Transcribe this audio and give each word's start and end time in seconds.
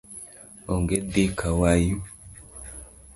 Onge 0.73 0.97
dhi 1.11 1.25
kawayu 1.39 1.97